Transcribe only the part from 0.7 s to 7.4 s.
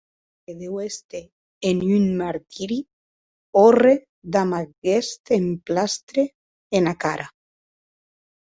èster en un martiri òrre damb aguest emplastre ena cara.